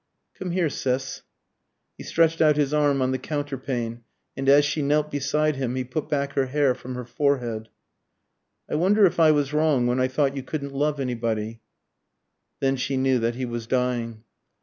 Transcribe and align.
"Come 0.39 0.49
here, 0.49 0.67
Sis." 0.71 1.21
He 1.95 2.03
stretched 2.03 2.41
out 2.41 2.57
his 2.57 2.73
arm 2.73 3.03
on 3.03 3.11
the 3.11 3.19
counterpane, 3.19 4.01
and 4.35 4.49
as 4.49 4.65
she 4.65 4.81
knelt 4.81 5.11
beside 5.11 5.57
him 5.57 5.75
he 5.75 5.83
put 5.83 6.09
back 6.09 6.33
her 6.33 6.47
hair 6.47 6.73
from 6.73 6.95
her 6.95 7.05
forehead. 7.05 7.69
"I 8.67 8.73
wonder 8.73 9.05
if 9.05 9.19
I 9.19 9.29
was 9.29 9.53
wrong 9.53 9.85
when 9.85 9.99
I 9.99 10.07
thought 10.07 10.35
you 10.35 10.41
couldn't 10.41 10.73
love 10.73 10.99
anybody?" 10.99 11.61
Then 12.61 12.77
she 12.77 12.97
knew 12.97 13.19
that 13.19 13.35
he 13.35 13.45
was 13.45 13.67
dying. 13.67 14.23